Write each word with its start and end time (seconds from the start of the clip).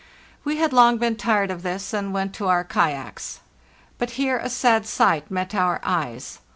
We 0.43 0.57
had 0.57 0.73
long 0.73 0.97
been 0.97 1.15
tired 1.15 1.51
of 1.51 1.61
this, 1.61 1.93
and 1.93 2.11
went 2.11 2.33
to 2.33 2.47
our 2.47 2.63
kayaks. 2.63 3.39
But 3.99 4.09
here 4.17 4.39
a 4.39 4.49
sad 4.49 4.87
sight 4.87 5.29
met 5.29 5.53
our 5.53 5.79
eyes. 5.83 6.39